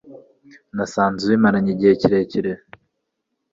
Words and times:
nasanze 0.75 1.21
ubimaranye 1.25 1.69
igihe 1.75 1.93
kirekire. 2.01 2.51